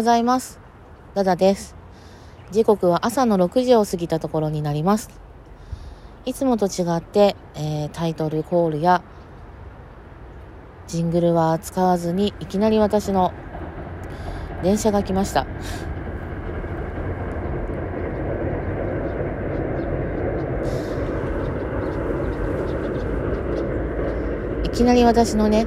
[0.00, 0.58] ございます。
[1.12, 1.76] ダダです。
[2.52, 5.10] 時刻は朝の6時を過ぎたところになります。
[6.24, 9.02] いつもと違って、えー、タイトルコールや
[10.86, 13.34] ジングルは使わずにいきなり私の
[14.62, 15.46] 電車が来ました。
[24.64, 25.66] いきなり私のね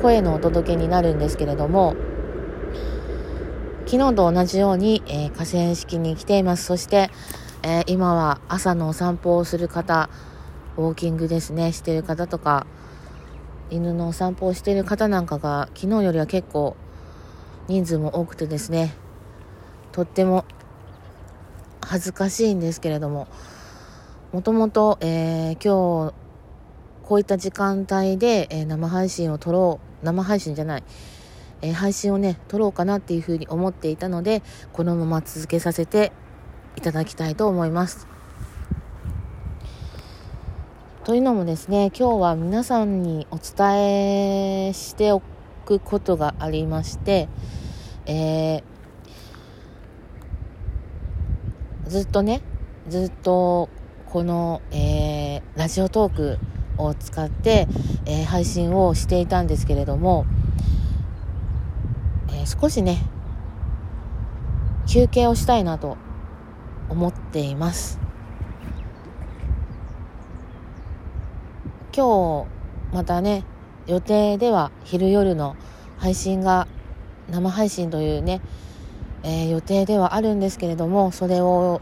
[0.00, 1.94] 声のお届けになるんですけれども
[3.86, 6.64] 昨日と同じように、えー、河川敷に来ています。
[6.64, 7.08] そして、
[7.62, 10.10] えー、今は朝のお散歩をする方
[10.76, 12.66] ウォーキングですねしてる方とか
[13.70, 16.76] 犬のお散歩をしてる方なんかが昨日よりは結構
[17.68, 18.92] 人数も多くてですね
[19.92, 20.44] とっても
[21.80, 23.28] 恥ずかしいんですけれども
[24.32, 26.14] もともと、えー、今日
[27.04, 30.84] こういった時間帯で、えー、生配信を撮ろう生配信じゃない、
[31.62, 36.12] えー、配信をね撮ろうかなっていうふうに思っていたのでこのまま続けさせて
[36.76, 38.06] いただきたいと思います。
[41.04, 45.22] というのもですね今日は皆さんにお伝えしてお
[45.64, 47.28] くことがありまして、
[48.06, 48.62] えー、
[51.86, 52.42] ずっとね
[52.88, 53.68] ずっと
[54.06, 56.38] この、えー、ラジオトーク
[56.78, 57.68] を使って、
[58.04, 60.26] えー、配信をしていたんですけれども、
[62.28, 62.98] えー、少しね
[64.86, 65.96] 休憩をしたいなと
[66.88, 67.98] 思っています。
[71.94, 73.44] 今日またね
[73.86, 75.56] 予定では昼夜の
[75.96, 76.68] 配信が
[77.30, 78.42] 生配信というね、
[79.22, 81.80] えー、予定ではあるんですけれどもそれを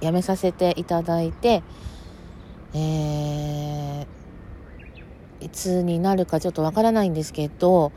[0.00, 1.62] やめさせていただいて、
[2.72, 7.92] えー、いつになるかちょっとわからないんですけど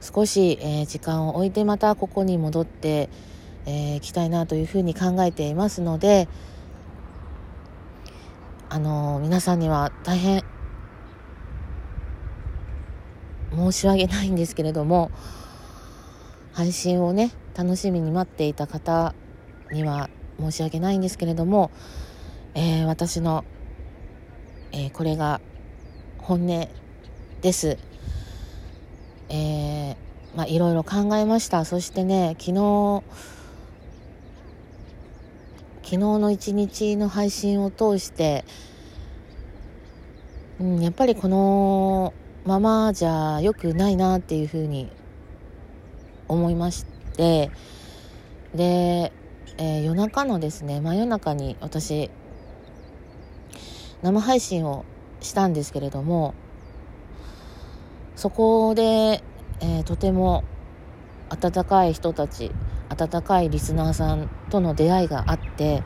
[0.00, 3.08] 少し、えー、時間を置いてまたここに戻って
[3.66, 6.28] い、えー、きたいなというふうに考えていますので
[8.68, 10.44] あの皆さんには大変
[13.54, 15.10] 申し訳ないんですけれども
[16.52, 19.14] 配信をね楽しみに待っていた方
[19.72, 21.70] には申し訳ないんですけれども、
[22.54, 23.44] えー、私の
[24.78, 25.40] えー、これが
[26.18, 26.68] 本音
[27.40, 27.78] です。
[29.28, 29.96] えー、
[30.36, 31.64] まあ、いろいろ考えました。
[31.64, 33.02] そしてね、昨日、
[35.82, 38.44] 昨日の一日の配信を通して、
[40.60, 42.12] うん、やっぱりこの
[42.44, 44.90] ままじゃ良くないなっていうふうに
[46.28, 46.86] 思いまし
[47.16, 47.50] て、
[48.54, 49.12] で、
[49.58, 52.10] えー、夜中のですね、真夜中に私、
[54.02, 54.84] 生配信を
[55.20, 56.34] したんですけれども
[58.16, 59.22] そこで、
[59.60, 60.42] えー、とても
[61.28, 62.50] 温かい人たち
[62.88, 65.82] 温かいリスナーさんとの出会いがあって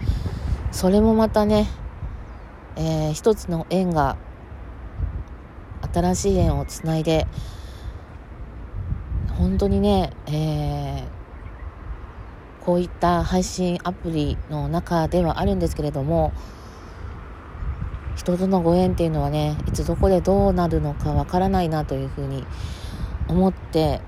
[0.71, 1.67] それもまたね、
[2.77, 4.17] えー、一つの縁が
[5.93, 7.27] 新しい縁をつないで
[9.37, 16.33] 本当にね、えー、こういった配信アプリの中ではあるんですけれども
[18.21, 22.45] 人とのご縁っていうのはねいつどこでどうなるのかわからないなというふうに
[23.29, 24.03] 思って、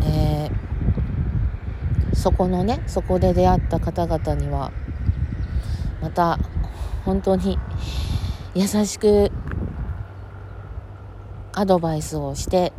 [0.00, 4.72] えー、そこのねそこで出会った方々には
[6.00, 6.38] また
[7.04, 7.58] 本当に
[8.54, 9.30] 優しく
[11.52, 12.72] アドバイスをして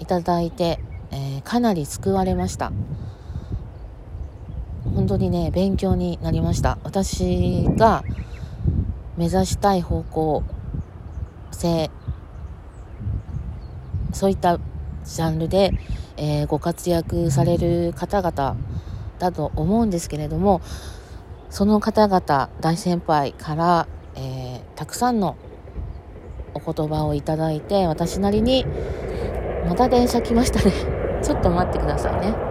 [0.00, 0.80] いただいて、
[1.12, 2.72] えー、かなり救われました。
[5.06, 6.78] 本当にね勉強になりました。
[6.82, 8.02] 私が
[9.16, 10.42] 目指したい方向
[11.52, 11.92] 性
[14.12, 14.58] そういった
[15.04, 15.70] ジャンルで、
[16.16, 18.56] えー、ご活躍される方々
[19.20, 20.60] だと思うんですけれども
[21.50, 23.86] その方々大先輩から、
[24.16, 25.36] えー、たくさんの
[26.52, 28.66] お言葉をいただいて私なりに
[29.68, 30.72] また電車来ましたね。
[31.22, 32.45] ちょっと待ってくださいね。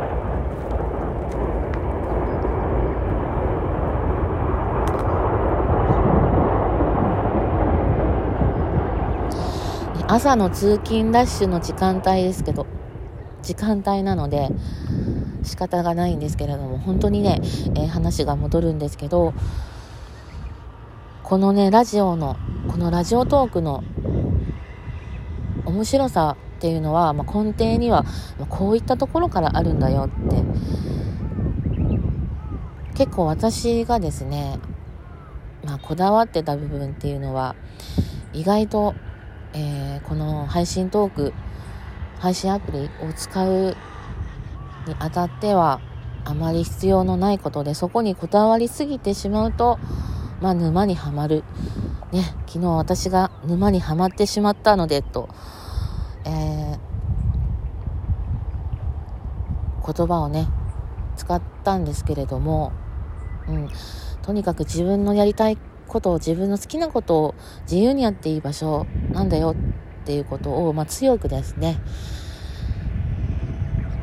[10.08, 12.68] 朝の通勤ラッシュの時間帯ですけど、
[13.42, 14.50] 時間帯なので
[15.44, 17.40] 仕方がないんですけれども、本当にね、
[17.76, 19.34] えー、話が戻るんですけど、
[21.24, 22.38] このね、ラジオの、
[22.68, 23.84] このラジオトークの
[25.66, 28.04] 面白さっていうのは、まあ、根底には、
[28.38, 30.44] まあ、こういったところからあるんだよって、
[32.94, 34.60] 結構私がですね、
[35.66, 37.56] まあ、こだわってた部分っていうのは、
[38.34, 38.94] 意外と
[39.58, 41.34] えー、この配信トーク、
[42.20, 43.78] 配信アプリを使う
[44.86, 45.80] にあたっては、
[46.26, 49.80] あまり必要のないことで、そこにこだわりすぎてしまうと、
[50.42, 51.46] まあ、沼にはまる。
[52.12, 55.30] ね、昨日私が沼にはまってしまったので、と、
[56.26, 56.78] えー、
[59.94, 60.50] 言葉をね、
[61.16, 62.74] 使ったんですけれども、
[63.48, 63.70] うん、
[64.22, 69.56] とにかく自分のやりたいことを自分の好きなことを自由にやっていい場所なんだよ
[70.04, 71.80] っていうことを、まあ、強くですね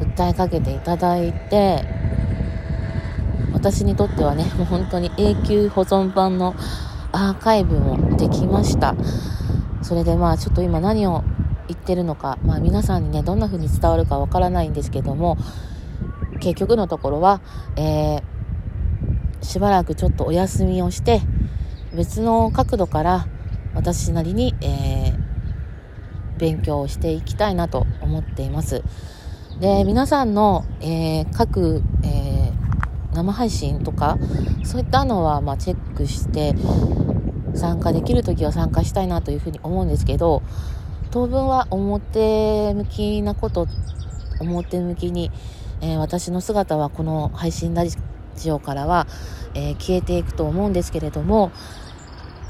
[0.00, 1.84] 訴えかけていただいて
[3.52, 6.54] 私にとってはねもう本当に永久保存版の
[7.12, 8.94] アーカイブもできました。
[9.82, 11.22] それでまあちょっと今何を
[11.68, 15.36] 言ってるのか、まあ、皆さんにねどんな風に伝わるかわからないんですけども
[16.40, 17.40] 結局のところは、
[17.76, 18.22] えー、
[19.42, 21.20] しばらくちょっとお休みをして
[21.94, 23.26] 別の角度から
[23.74, 28.82] 私なりに、えー、勉強をしていきたいなと思っています。
[29.60, 34.18] で皆さんの、えー、各、えー、生配信とか
[34.64, 36.54] そういったのは、まあ、チェックして
[37.54, 40.42] 参加できる時は参加したいなというふうに思うんですけど
[41.10, 43.68] 当分は表向きなこと
[44.40, 45.30] 表向きに
[45.84, 47.84] えー、私の姿はこの配信ラ
[48.42, 49.06] ジオからは、
[49.54, 51.52] えー、消えていくと思うんですけれども、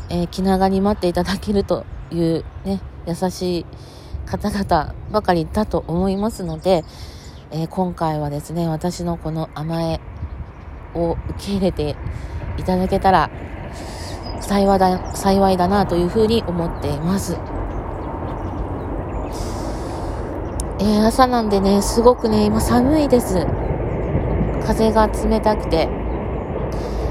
[0.08, 3.66] えー、気長に待っていただけるというね、優しい
[4.26, 6.84] 方々ばかりだと思いますので、
[7.50, 10.00] え今回はですね、私のこの甘え
[10.94, 11.96] を受け入れて
[12.56, 13.30] いただけたら
[14.40, 17.36] 幸いだ幸いだなというふうに思っています。
[20.78, 23.46] えー、朝なんでね、すごくね、今寒いです。
[24.72, 25.88] 風が冷たくて。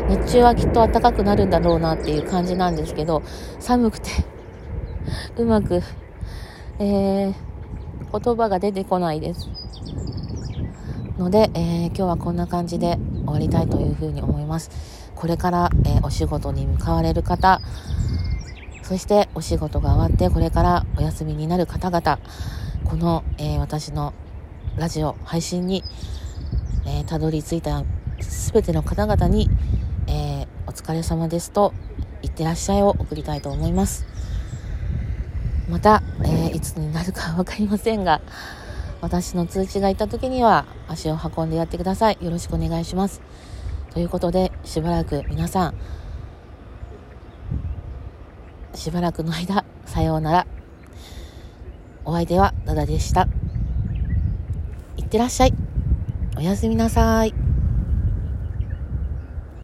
[0.10, 3.22] 日中はきっと暖かくなるんだろうなっていう感じなんですけど、
[3.60, 4.10] 寒くて
[5.38, 5.82] うまく、
[6.80, 7.34] えー、
[8.12, 9.48] 言葉が出てこないです。
[11.18, 14.70] ので、えー、今日はこんな感じで終わりたいというふうに思います。
[15.16, 17.62] これから、えー、お仕事に向かわれる方、
[18.84, 22.20] そしてお仕事が終わってこれからお休みになる方々、
[22.84, 24.14] この、えー、私の
[24.76, 25.86] ラジオ配信に、
[26.86, 27.84] えー、たどり着いた
[28.20, 29.50] 全ての方々に、
[30.08, 31.74] えー、お疲れ様ですと
[32.22, 34.06] 言ってらっしゃいを送りたいと思います。
[35.70, 38.22] また、えいつになるか分かりませんが、
[39.00, 42.18] 私の通知がいた時には足を運んでやってください。
[42.22, 43.22] よろしくお願いします。
[43.92, 45.76] ということで、しばらく皆さん、
[48.74, 50.48] しばらくの間、さようなら。
[52.04, 53.28] お相手はダダでした。
[54.98, 55.71] いってらっしゃい。
[56.38, 57.51] おやすみなさい。